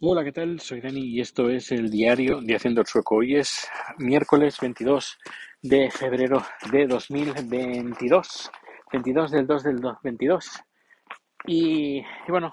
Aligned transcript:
Hola, 0.00 0.24
¿qué 0.24 0.32
tal? 0.32 0.58
Soy 0.58 0.80
Dani 0.80 1.00
y 1.00 1.20
esto 1.20 1.48
es 1.48 1.70
el 1.70 1.88
diario 1.88 2.40
de 2.40 2.56
Haciendo 2.56 2.80
el 2.80 2.86
Sueco. 2.86 3.14
Hoy 3.16 3.36
es 3.36 3.70
miércoles 3.96 4.58
22 4.60 5.18
de 5.62 5.88
febrero 5.88 6.42
de 6.72 6.88
2022. 6.88 8.50
22 8.92 9.30
del 9.30 9.46
2 9.46 9.62
del 9.62 9.80
22. 10.02 10.50
Y, 11.46 11.98
y 11.98 12.04
bueno, 12.28 12.52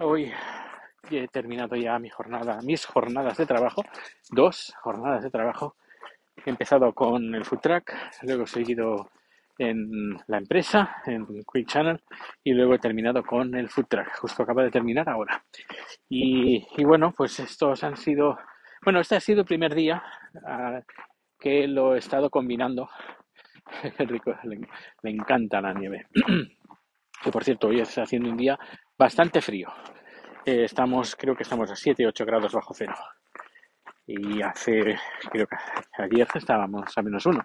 hoy 0.00 0.32
he 1.10 1.28
terminado 1.28 1.76
ya 1.76 1.96
mi 2.00 2.10
jornada, 2.10 2.60
mis 2.60 2.84
jornadas 2.84 3.36
de 3.36 3.46
trabajo, 3.46 3.84
dos 4.30 4.74
jornadas 4.82 5.22
de 5.22 5.30
trabajo. 5.30 5.76
He 6.44 6.50
empezado 6.50 6.92
con 6.92 7.36
el 7.36 7.44
food 7.44 7.60
truck, 7.60 7.92
luego 8.22 8.44
he 8.44 8.48
seguido 8.48 9.10
en 9.58 10.16
la 10.26 10.38
empresa, 10.38 11.02
en 11.06 11.26
Quick 11.26 11.68
Channel, 11.68 12.00
y 12.44 12.52
luego 12.52 12.74
he 12.74 12.78
terminado 12.78 13.22
con 13.22 13.54
el 13.54 13.68
food 13.68 13.86
truck. 13.88 14.16
Justo 14.18 14.42
acaba 14.42 14.62
de 14.62 14.70
terminar 14.70 15.08
ahora. 15.08 15.42
Y, 16.08 16.64
bueno, 16.84 17.12
pues 17.16 17.38
estos 17.40 17.82
han 17.84 17.96
sido, 17.96 18.38
bueno, 18.82 19.00
este 19.00 19.16
ha 19.16 19.20
sido 19.20 19.40
el 19.40 19.46
primer 19.46 19.74
día 19.74 20.02
uh, 20.34 20.80
que 21.38 21.66
lo 21.66 21.94
he 21.94 21.98
estado 21.98 22.30
combinando. 22.30 22.88
Rico, 23.98 24.34
le 24.44 25.10
encanta 25.10 25.60
la 25.60 25.72
nieve. 25.72 26.06
que 27.22 27.30
por 27.30 27.44
cierto, 27.44 27.68
hoy 27.68 27.80
está 27.80 28.02
haciendo 28.02 28.30
un 28.30 28.36
día 28.36 28.58
bastante 28.96 29.40
frío. 29.40 29.68
Eh, 30.44 30.64
estamos, 30.64 31.16
creo 31.16 31.34
que 31.34 31.42
estamos 31.42 31.70
a 31.70 31.76
7, 31.76 32.06
8 32.06 32.24
grados 32.24 32.52
bajo 32.52 32.72
cero 32.72 32.94
y 34.06 34.40
hace, 34.40 34.96
creo 35.30 35.46
que 35.46 35.56
ayer 35.98 36.28
estábamos 36.34 36.96
a 36.96 37.02
menos 37.02 37.26
uno. 37.26 37.42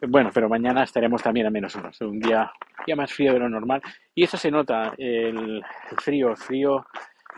Bueno, 0.00 0.30
pero 0.32 0.48
mañana 0.48 0.84
estaremos 0.84 1.22
también 1.22 1.46
a 1.46 1.50
menos 1.50 1.74
uno. 1.74 1.88
Es 1.88 2.00
un 2.00 2.20
día, 2.20 2.52
día 2.86 2.94
más 2.94 3.12
frío 3.12 3.32
de 3.32 3.40
lo 3.40 3.48
normal. 3.48 3.82
Y 4.14 4.22
eso 4.24 4.36
se 4.36 4.50
nota, 4.50 4.94
el, 4.96 5.62
frío, 5.98 6.30
el 6.30 6.36
frío, 6.36 6.86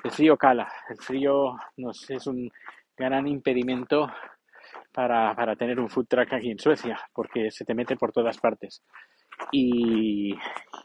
el 0.04 0.10
frío 0.10 0.36
cala. 0.36 0.70
El 0.90 0.98
frío 0.98 1.56
nos 1.78 2.10
es 2.10 2.26
un 2.26 2.50
gran 2.96 3.26
impedimento 3.26 4.12
para, 4.92 5.34
para 5.34 5.56
tener 5.56 5.80
un 5.80 5.88
food 5.88 6.06
truck 6.06 6.34
aquí 6.34 6.50
en 6.50 6.58
Suecia, 6.58 7.00
porque 7.14 7.50
se 7.50 7.64
te 7.64 7.74
mete 7.74 7.96
por 7.96 8.12
todas 8.12 8.36
partes. 8.38 8.82
Y, 9.52 10.34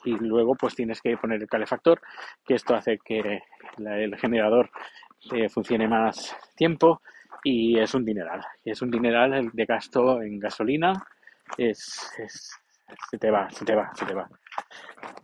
y, 0.05 0.11
luego 0.19 0.55
pues 0.55 0.75
tienes 0.75 1.01
que 1.01 1.17
poner 1.17 1.41
el 1.41 1.47
calefactor, 1.47 1.99
que 2.45 2.53
esto 2.53 2.73
hace 2.73 2.99
que 3.03 3.41
la, 3.77 3.99
el 3.99 4.15
generador 4.15 4.69
eh, 5.33 5.49
funcione 5.49 5.89
más 5.89 6.37
tiempo 6.55 7.01
y 7.43 7.77
es 7.77 7.93
un 7.93 8.05
dineral. 8.05 8.41
Es 8.63 8.81
un 8.81 8.91
dineral 8.91 9.49
de 9.51 9.65
gasto 9.65 10.21
en 10.21 10.39
gasolina. 10.39 10.93
Es, 11.57 12.11
se 13.09 13.17
te 13.17 13.31
va, 13.31 13.49
se 13.49 13.65
te 13.65 13.75
va, 13.75 13.91
se 13.93 14.05
te 14.05 14.13
va. 14.13 14.29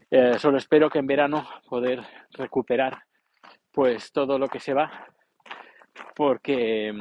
Eh, 0.09 0.37
solo 0.39 0.57
espero 0.57 0.89
que 0.89 0.99
en 0.99 1.07
verano 1.07 1.47
poder 1.69 2.01
recuperar 2.31 3.03
pues 3.71 4.11
todo 4.11 4.37
lo 4.37 4.47
que 4.47 4.59
se 4.59 4.73
va 4.73 5.07
porque 6.15 6.93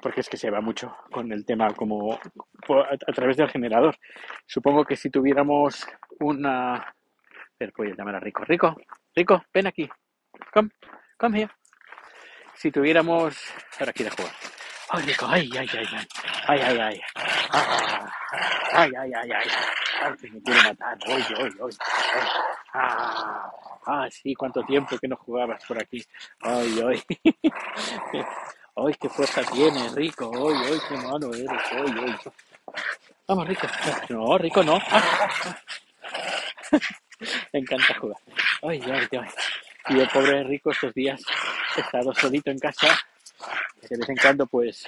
porque 0.00 0.20
es 0.20 0.28
que 0.28 0.36
se 0.36 0.50
va 0.50 0.60
mucho 0.60 0.96
con 1.10 1.32
el 1.32 1.44
tema 1.44 1.72
como 1.74 2.14
a, 2.14 2.18
a 3.06 3.12
través 3.12 3.36
del 3.36 3.50
generador. 3.50 3.96
Supongo 4.46 4.84
que 4.84 4.96
si 4.96 5.10
tuviéramos 5.10 5.86
una... 6.20 6.94
Pero 7.56 7.72
voy 7.76 7.90
a 7.90 7.94
llamar 7.94 8.16
a 8.16 8.20
Rico. 8.20 8.44
Rico, 8.44 8.76
Rico, 9.14 9.44
ven 9.52 9.66
aquí. 9.66 9.88
Come, 10.52 10.70
come 11.18 11.42
here. 11.42 11.52
Si 12.54 12.70
tuviéramos... 12.70 13.36
Ahora 13.78 13.92
quiere 13.92 14.10
jugar. 14.10 14.49
Ay, 14.92 15.02
Rico, 15.04 15.24
ay, 15.28 15.48
ay, 15.56 15.68
ay, 15.72 15.86
ay, 15.86 16.08
ay, 16.48 16.60
ay, 16.60 16.78
ay, 16.80 17.00
ah, 17.52 18.10
ay, 18.72 18.90
ay, 18.98 19.12
ay, 19.14 19.30
ay, 19.30 19.48
ay, 20.02 20.16
que 20.20 20.30
me 20.30 20.42
quiere 20.42 20.62
matar, 20.64 20.98
hoy, 21.06 21.24
hoy, 21.38 21.52
hoy, 21.60 21.72
ah, 22.74 23.52
ah, 23.86 24.08
sí, 24.10 24.34
cuánto 24.34 24.64
tiempo 24.64 24.98
que 24.98 25.06
no 25.06 25.14
jugabas 25.14 25.64
por 25.64 25.80
aquí, 25.80 26.04
ay, 26.40 26.82
ay, 26.88 27.02
ay, 28.76 28.94
qué 29.00 29.08
fuerza 29.08 29.44
tienes, 29.44 29.92
Rico, 29.94 30.28
hoy, 30.28 30.56
hoy, 30.56 30.80
qué 30.88 30.96
mano 30.96 31.32
eres, 31.34 31.72
hoy, 31.72 31.96
hoy, 31.96 32.16
vamos, 33.28 33.46
Rico, 33.46 33.68
no, 34.08 34.38
Rico, 34.38 34.64
no, 34.64 34.76
me 37.52 37.60
encanta 37.60 37.94
jugar, 37.94 38.18
ay, 38.62 38.82
ay, 38.86 39.06
ay, 39.12 39.28
y 39.90 40.00
el 40.00 40.08
pobre 40.08 40.42
Rico 40.42 40.72
estos 40.72 40.92
días 40.94 41.22
estado 41.76 42.12
solito 42.12 42.50
en 42.50 42.58
casa 42.58 42.88
de 43.88 43.96
vez 43.96 44.08
en 44.08 44.16
cuando 44.16 44.46
pues 44.46 44.84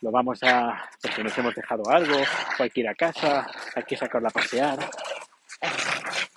lo 0.00 0.10
vamos 0.10 0.42
a, 0.42 0.88
porque 1.00 1.22
nos 1.22 1.36
hemos 1.36 1.54
dejado 1.54 1.82
algo, 1.90 2.16
o 2.16 2.62
hay 2.62 2.70
que 2.70 2.80
ir 2.80 2.88
a 2.88 2.94
casa, 2.94 3.46
hay 3.74 3.82
que 3.84 3.96
sacarla 3.96 4.28
a 4.28 4.32
pasear. 4.32 4.78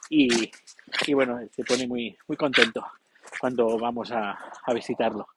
Y, 0.09 0.51
y 1.07 1.13
bueno, 1.13 1.39
se 1.55 1.63
pone 1.63 1.87
muy, 1.87 2.17
muy 2.27 2.37
contento 2.37 2.85
cuando 3.39 3.77
vamos 3.77 4.11
a, 4.11 4.37
a, 4.65 4.73
visitarlo. 4.73 5.27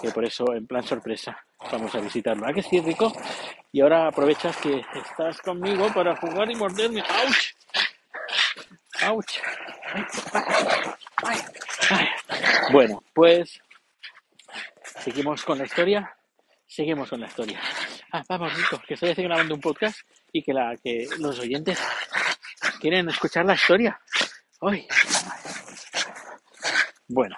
Que 0.00 0.10
por 0.10 0.24
eso, 0.24 0.52
en 0.54 0.66
plan 0.66 0.82
sorpresa, 0.82 1.36
vamos 1.70 1.94
a 1.94 2.00
visitarlo. 2.00 2.46
¿A 2.46 2.52
que 2.52 2.62
sí, 2.62 2.80
Rico? 2.80 3.12
Y 3.72 3.80
ahora 3.80 4.08
aprovechas 4.08 4.56
que 4.56 4.84
estás 4.94 5.40
conmigo 5.42 5.92
para 5.92 6.16
jugar 6.16 6.50
y 6.50 6.54
morderme. 6.54 7.02
¡Auch! 7.02 7.36
¡Auch! 9.02 9.24
Ay, 9.92 10.04
ay, 11.22 11.38
ay. 11.90 12.08
Bueno, 12.72 13.02
pues 13.12 13.60
Seguimos 15.00 15.44
con 15.44 15.58
la 15.58 15.64
historia. 15.64 16.14
Seguimos 16.66 17.08
con 17.08 17.20
la 17.20 17.26
historia. 17.26 17.60
Ah, 18.12 18.22
vamos, 18.28 18.54
Rico, 18.54 18.80
que 18.86 18.94
estoy 18.94 19.14
grabando 19.14 19.54
un 19.54 19.60
podcast 19.60 19.98
y 20.30 20.42
que, 20.42 20.52
que 20.84 21.08
los 21.18 21.38
oyentes 21.38 21.78
quieren 22.80 23.08
escuchar 23.08 23.46
la 23.46 23.54
historia. 23.54 23.98
Ay. 24.60 24.86
Bueno. 27.08 27.36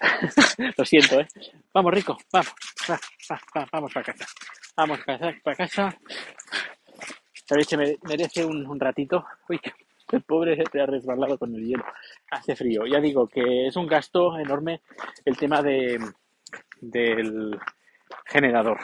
Lo 0.76 0.84
siento, 0.84 1.20
¿eh? 1.20 1.28
Vamos, 1.72 1.94
Rico, 1.94 2.18
vamos. 2.32 2.52
Va, 2.90 2.98
va, 3.30 3.40
va, 3.56 3.68
vamos 3.72 3.92
para 3.92 4.12
casa. 4.12 4.26
Vamos 4.76 4.98
para, 5.06 5.32
para 5.42 5.56
casa. 5.56 5.96
Esta 7.32 7.54
leche 7.56 7.76
merece 7.76 8.44
un, 8.44 8.66
un 8.66 8.80
ratito. 8.80 9.24
Uy, 9.48 9.60
el 10.12 10.22
pobre 10.22 10.62
se 10.70 10.80
ha 10.80 10.86
resbalado 10.86 11.38
con 11.38 11.54
el 11.54 11.64
hielo. 11.64 11.84
Hace 12.30 12.56
frío. 12.56 12.86
Ya 12.86 13.00
digo 13.00 13.26
que 13.26 13.66
es 13.66 13.76
un 13.76 13.86
gasto 13.86 14.38
enorme 14.38 14.82
el 15.24 15.36
tema 15.36 15.62
de, 15.62 15.98
del 16.80 17.58
generador. 18.26 18.78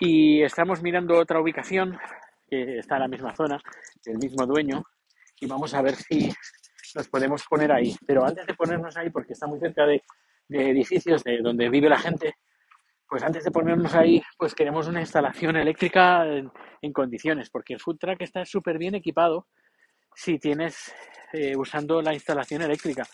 Y 0.00 0.42
estamos 0.42 0.82
mirando 0.82 1.18
otra 1.18 1.40
ubicación 1.40 1.98
que 2.48 2.78
está 2.78 2.96
en 2.96 3.02
la 3.02 3.08
misma 3.08 3.34
zona, 3.34 3.60
del 4.04 4.18
mismo 4.18 4.46
dueño, 4.46 4.84
y 5.40 5.46
vamos 5.46 5.74
a 5.74 5.82
ver 5.82 5.94
si 5.94 6.32
nos 6.94 7.08
podemos 7.08 7.44
poner 7.48 7.72
ahí. 7.72 7.94
Pero 8.06 8.24
antes 8.24 8.46
de 8.46 8.54
ponernos 8.54 8.96
ahí, 8.96 9.10
porque 9.10 9.32
está 9.32 9.46
muy 9.46 9.58
cerca 9.60 9.86
de, 9.86 10.02
de 10.48 10.70
edificios 10.70 11.22
de 11.24 11.38
donde 11.38 11.68
vive 11.68 11.88
la 11.88 11.98
gente, 11.98 12.36
pues 13.08 13.22
antes 13.22 13.44
de 13.44 13.50
ponernos 13.50 13.94
ahí, 13.94 14.22
pues 14.38 14.54
queremos 14.54 14.88
una 14.88 15.00
instalación 15.00 15.56
eléctrica 15.56 16.26
en, 16.26 16.50
en 16.82 16.92
condiciones, 16.92 17.50
porque 17.50 17.74
el 17.74 17.80
food 17.80 17.98
truck 17.98 18.20
está 18.20 18.44
súper 18.44 18.78
bien 18.78 18.94
equipado 18.94 19.46
si 20.14 20.38
tienes 20.38 20.94
eh, 21.32 21.56
usando 21.56 22.00
la 22.00 22.14
instalación 22.14 22.62
eléctrica. 22.62 23.04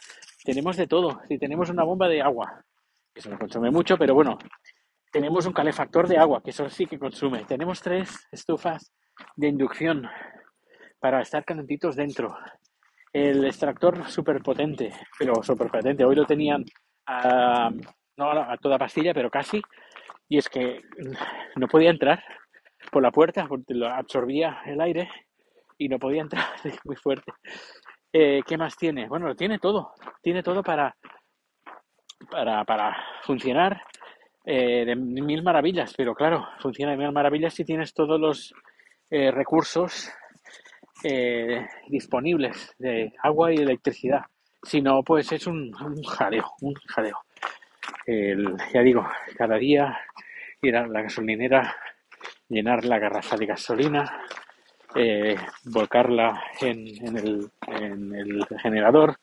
Tenemos 0.44 0.76
de 0.76 0.86
todo. 0.86 1.20
Si 1.28 1.38
tenemos 1.38 1.70
una 1.70 1.84
bomba 1.84 2.08
de 2.08 2.22
agua, 2.22 2.64
que 3.12 3.20
eso 3.20 3.30
no 3.30 3.38
consume 3.38 3.70
mucho, 3.70 3.96
pero 3.96 4.14
bueno, 4.14 4.38
tenemos 5.10 5.46
un 5.46 5.52
calefactor 5.52 6.06
de 6.06 6.18
agua, 6.18 6.42
que 6.42 6.50
eso 6.50 6.68
sí 6.68 6.86
que 6.86 6.98
consume. 6.98 7.44
Tenemos 7.44 7.80
tres 7.80 8.28
estufas 8.30 8.92
de 9.36 9.48
inducción 9.48 10.06
para 11.00 11.22
estar 11.22 11.44
calentitos 11.44 11.96
dentro. 11.96 12.36
El 13.12 13.44
extractor 13.44 14.08
súper 14.08 14.40
potente, 14.42 14.92
pero 15.18 15.42
súper 15.42 15.68
potente. 15.68 16.04
Hoy 16.04 16.14
lo 16.14 16.26
tenían 16.26 16.64
a, 17.06 17.70
no 18.16 18.30
a 18.30 18.56
toda 18.58 18.78
pastilla, 18.78 19.12
pero 19.12 19.30
casi. 19.30 19.60
Y 20.28 20.38
es 20.38 20.48
que 20.48 20.80
no 21.56 21.66
podía 21.66 21.90
entrar 21.90 22.22
por 22.92 23.02
la 23.02 23.10
puerta 23.10 23.46
porque 23.48 23.74
lo 23.74 23.88
absorbía 23.88 24.60
el 24.66 24.80
aire 24.80 25.08
y 25.80 25.88
no 25.88 25.98
podía 25.98 26.20
entrar 26.20 26.44
muy 26.84 26.94
fuerte. 26.94 27.32
Eh, 28.12 28.42
¿Qué 28.46 28.56
más 28.58 28.76
tiene? 28.76 29.08
Bueno, 29.08 29.34
tiene 29.34 29.58
todo. 29.58 29.92
Tiene 30.22 30.42
todo 30.42 30.62
para, 30.62 30.94
para, 32.30 32.64
para 32.64 32.96
funcionar 33.22 33.82
eh, 34.44 34.84
de 34.84 34.94
mil 34.94 35.42
maravillas. 35.42 35.94
Pero 35.96 36.14
claro, 36.14 36.46
funciona 36.60 36.92
de 36.92 36.98
mil 36.98 37.12
maravillas 37.12 37.54
si 37.54 37.64
tienes 37.64 37.94
todos 37.94 38.20
los 38.20 38.54
eh, 39.10 39.30
recursos 39.32 40.12
disponibles 41.88 42.74
de 42.78 43.14
agua 43.22 43.54
y 43.54 43.56
electricidad. 43.56 44.20
Si 44.62 44.82
no, 44.82 45.02
pues 45.02 45.32
es 45.32 45.46
un, 45.46 45.72
jaleo, 46.06 46.44
un 46.60 46.74
jaleo. 46.74 47.16
Ya 48.06 48.82
digo, 48.82 49.08
cada 49.34 49.56
día 49.56 49.98
ir 50.60 50.76
a 50.76 50.86
la 50.86 51.00
gasolinera, 51.00 51.74
llenar 52.50 52.84
la 52.84 52.98
garrafa 52.98 53.38
de 53.38 53.46
gasolina, 53.46 54.26
eh, 54.94 55.36
volcarla 55.64 56.42
en, 56.60 56.86
el, 57.16 57.50
en, 57.66 58.14
el, 58.14 58.46
generador 58.60 59.16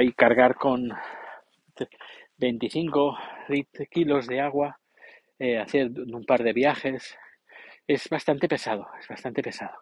y 0.00 0.12
cargar 0.12 0.54
con 0.56 0.90
25 2.38 3.18
kilos 3.90 4.26
de 4.26 4.40
agua, 4.40 4.78
eh, 5.38 5.58
hacer 5.58 5.90
un 5.90 6.24
par 6.24 6.42
de 6.42 6.52
viajes. 6.52 7.16
Es 7.86 8.08
bastante 8.08 8.48
pesado, 8.48 8.86
es 9.00 9.08
bastante 9.08 9.42
pesado. 9.42 9.78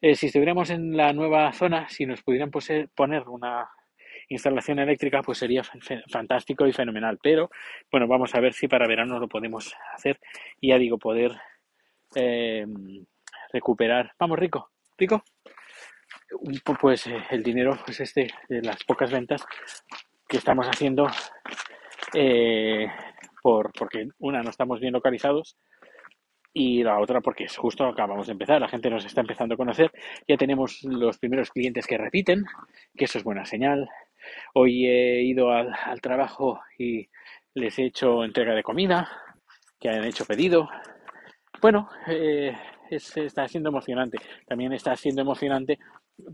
Eh, 0.00 0.14
si 0.14 0.26
estuviéramos 0.26 0.70
en 0.70 0.96
la 0.96 1.12
nueva 1.12 1.52
zona, 1.52 1.88
si 1.88 2.04
nos 2.06 2.22
pudieran 2.22 2.50
poner 2.94 3.28
una 3.28 3.70
instalación 4.28 4.78
eléctrica, 4.78 5.22
pues 5.22 5.38
sería 5.38 5.62
fantástico 6.10 6.66
y 6.66 6.72
fenomenal. 6.72 7.18
Pero 7.22 7.50
bueno, 7.90 8.06
vamos 8.06 8.34
a 8.34 8.40
ver 8.40 8.52
si 8.52 8.68
para 8.68 8.86
verano 8.86 9.18
lo 9.18 9.28
podemos 9.28 9.74
hacer 9.94 10.20
y 10.60 10.68
ya 10.68 10.78
digo, 10.78 10.98
poder 10.98 11.32
eh, 12.14 12.66
recuperar. 13.52 14.12
Vamos, 14.18 14.38
Rico, 14.38 14.70
Rico. 14.96 15.22
Pues 16.80 17.06
eh, 17.06 17.24
el 17.30 17.42
dinero, 17.42 17.78
pues 17.84 18.00
este, 18.00 18.28
de 18.48 18.62
las 18.62 18.84
pocas 18.84 19.10
ventas 19.10 19.44
que 20.28 20.36
estamos 20.36 20.66
haciendo, 20.66 21.06
eh, 22.14 22.86
por, 23.42 23.72
porque 23.72 24.08
una, 24.18 24.42
no 24.42 24.50
estamos 24.50 24.80
bien 24.80 24.92
localizados 24.92 25.56
y 26.52 26.82
la 26.82 26.98
otra 26.98 27.20
porque 27.20 27.44
es 27.44 27.56
justo 27.56 27.86
acabamos 27.86 28.26
de 28.26 28.32
empezar, 28.32 28.60
la 28.60 28.68
gente 28.68 28.90
nos 28.90 29.04
está 29.04 29.20
empezando 29.20 29.54
a 29.54 29.58
conocer, 29.58 29.92
ya 30.26 30.36
tenemos 30.36 30.82
los 30.82 31.18
primeros 31.18 31.50
clientes 31.50 31.86
que 31.86 31.98
repiten, 31.98 32.44
que 32.96 33.04
eso 33.04 33.18
es 33.18 33.24
buena 33.24 33.44
señal. 33.44 33.88
Hoy 34.54 34.86
he 34.86 35.22
ido 35.22 35.52
al, 35.52 36.00
trabajo 36.02 36.60
y 36.78 37.08
les 37.54 37.78
he 37.78 37.84
hecho 37.84 38.24
entrega 38.24 38.54
de 38.54 38.62
comida, 38.62 39.08
que 39.78 39.88
han 39.88 40.04
hecho 40.04 40.24
pedido. 40.24 40.68
Bueno, 41.60 41.88
eh, 42.08 42.56
está 42.90 43.48
siendo 43.48 43.68
emocionante. 43.70 44.18
También 44.46 44.72
está 44.72 44.96
siendo 44.96 45.22
emocionante 45.22 45.78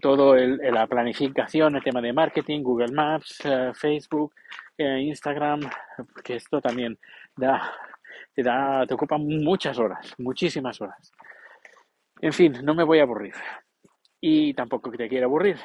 todo 0.01 0.35
el, 0.35 0.57
la 0.57 0.87
planificación, 0.87 1.77
el 1.77 1.83
tema 1.83 2.01
de 2.01 2.13
marketing, 2.13 2.63
Google 2.63 2.93
Maps, 2.93 3.41
eh, 3.45 3.73
Facebook, 3.75 4.35
eh, 4.79 5.01
Instagram, 5.01 5.61
porque 6.13 6.37
esto 6.37 6.61
también 6.61 6.99
da 7.37 7.73
te, 8.35 8.43
da, 8.43 8.85
te 8.87 8.95
ocupa 8.95 9.17
muchas 9.19 9.79
horas, 9.79 10.15
muchísimas 10.19 10.81
horas. 10.81 11.13
En 12.21 12.33
fin, 12.33 12.53
no 12.63 12.75
me 12.75 12.85
voy 12.85 12.99
a 12.99 13.03
aburrir. 13.03 13.35
Y 14.21 14.55
tampoco 14.55 14.91
te 14.91 15.09
quiero 15.09 15.27
aburrir. 15.27 15.57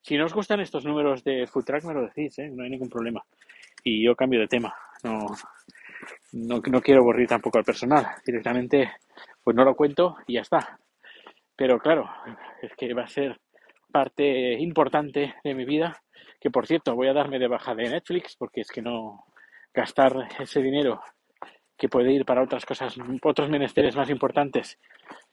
Si 0.00 0.16
no 0.16 0.24
os 0.24 0.34
gustan 0.34 0.60
estos 0.60 0.84
números 0.84 1.22
de 1.22 1.46
Food 1.46 1.64
Track, 1.64 1.84
me 1.84 1.94
lo 1.94 2.02
decís, 2.02 2.38
¿eh? 2.38 2.50
no 2.50 2.64
hay 2.64 2.70
ningún 2.70 2.88
problema. 2.88 3.22
Y 3.84 4.04
yo 4.04 4.16
cambio 4.16 4.40
de 4.40 4.48
tema. 4.48 4.74
No, 5.04 5.26
no, 6.32 6.60
no 6.64 6.80
quiero 6.80 7.00
aburrir 7.00 7.28
tampoco 7.28 7.58
al 7.58 7.64
personal. 7.64 8.06
Directamente, 8.24 8.90
pues 9.48 9.56
no 9.56 9.64
lo 9.64 9.74
cuento 9.74 10.18
y 10.26 10.34
ya 10.34 10.42
está. 10.42 10.78
Pero 11.56 11.78
claro, 11.78 12.06
es 12.60 12.70
que 12.76 12.92
va 12.92 13.04
a 13.04 13.08
ser 13.08 13.40
parte 13.90 14.52
importante 14.60 15.36
de 15.42 15.54
mi 15.54 15.64
vida. 15.64 16.02
Que 16.38 16.50
por 16.50 16.66
cierto, 16.66 16.94
voy 16.94 17.08
a 17.08 17.14
darme 17.14 17.38
de 17.38 17.48
baja 17.48 17.74
de 17.74 17.88
Netflix 17.88 18.36
porque 18.36 18.60
es 18.60 18.70
que 18.70 18.82
no 18.82 19.24
gastar 19.72 20.28
ese 20.38 20.60
dinero 20.60 21.00
que 21.78 21.88
puede 21.88 22.12
ir 22.12 22.26
para 22.26 22.42
otras 22.42 22.66
cosas, 22.66 22.94
otros 23.22 23.48
menesteres 23.48 23.96
más 23.96 24.10
importantes. 24.10 24.78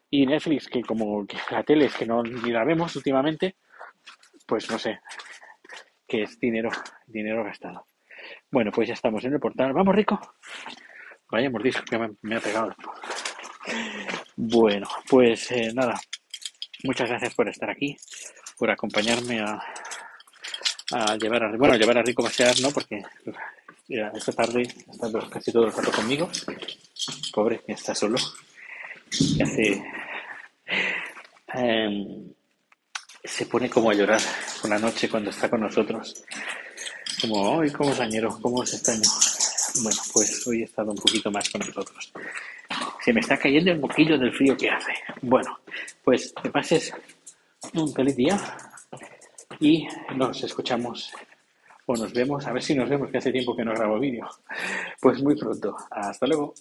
Y 0.10 0.26
Netflix, 0.26 0.70
que 0.70 0.82
como 0.82 1.28
que 1.28 1.36
la 1.52 1.64
tele 1.64 1.88
es 1.88 1.98
que 1.98 2.06
no 2.06 2.24
ni 2.24 2.52
la 2.52 2.64
vemos 2.64 2.96
últimamente, 2.96 3.58
pues 4.48 4.72
no 4.72 4.80
sé, 4.80 5.02
que 6.08 6.22
es 6.22 6.40
dinero, 6.40 6.70
dinero 7.06 7.44
gastado. 7.44 7.88
Bueno, 8.50 8.72
pues 8.72 8.88
ya 8.88 8.94
estamos 8.94 9.26
en 9.26 9.34
el 9.34 9.42
portal. 9.42 9.74
Vamos, 9.74 9.94
Rico. 9.94 10.18
Vaya 11.30 11.50
mordisco 11.50 11.84
que 11.84 12.00
me, 12.22 12.36
ha 12.38 12.40
pegado. 12.40 12.74
Bueno, 14.36 14.88
pues 15.10 15.52
eh, 15.52 15.72
nada. 15.74 16.00
Muchas 16.84 17.10
gracias 17.10 17.34
por 17.34 17.48
estar 17.50 17.70
aquí, 17.70 17.96
por 18.58 18.70
acompañarme 18.70 19.40
a, 19.40 19.60
a 20.92 21.16
llevar 21.18 21.44
a 21.44 21.58
bueno 21.58 21.76
llevar 21.76 21.98
a 21.98 22.04
Rico 22.04 22.26
a 22.26 22.62
¿no? 22.62 22.72
Porque 22.72 23.02
esta 23.88 24.32
tarde 24.34 24.64
está 24.64 25.10
casi 25.30 25.52
todo 25.52 25.68
el 25.68 25.74
rato 25.74 25.92
conmigo. 25.92 26.30
Pobre, 27.34 27.62
está 27.68 27.96
solo. 27.96 28.18
Em, 31.54 32.34
se 33.24 33.46
pone 33.46 33.70
como 33.70 33.90
a 33.90 33.94
llorar 33.94 34.20
por 34.62 34.70
la 34.70 34.80
noche 34.80 35.10
cuando 35.10 35.30
está 35.30 35.50
con 35.50 35.62
nosotros. 35.62 36.24
Como, 37.22 37.62
¡ay, 37.62 37.72
cómo 37.72 37.96
sañero! 37.96 38.38
¿Cómo 38.42 38.64
es 38.64 38.74
este 38.74 38.92
año? 38.92 39.10
Bueno, 39.82 40.02
pues 40.14 40.46
hoy 40.48 40.62
he 40.62 40.66
estado 40.66 40.92
un 40.92 40.98
poquito 40.98 41.32
más 41.32 41.50
con 41.50 41.62
nosotros. 41.62 42.12
Se 43.06 43.13
me 43.13 43.19
está 43.19 43.38
cayendo 43.38 43.69
el 43.69 43.80
moquillo 43.80 44.18
del 44.18 44.34
frío 44.34 44.57
que 44.57 44.68
hace. 44.68 44.92
Bueno, 45.22 45.60
pues 46.04 46.34
que 46.42 46.50
pases 46.50 46.92
un 47.75 47.94
feliz 47.94 48.16
día 48.16 48.36
y 49.60 49.88
nos 50.16 50.44
escuchamos 50.44 51.13
o 51.86 51.96
nos 51.96 52.12
vemos, 52.13 52.48
a 52.48 52.52
ver 52.52 52.63
si 52.63 52.74
nos 52.74 52.90
vemos, 52.90 53.12
que 53.12 53.19
hace 53.19 53.31
tiempo 53.31 53.56
que 53.56 53.63
no 53.63 53.75
grabo 53.75 54.00
vídeo. 54.00 54.28
Pues 55.00 55.22
muy 55.22 55.36
pronto. 55.36 55.78
Hasta 55.92 56.25
luego. 56.25 56.56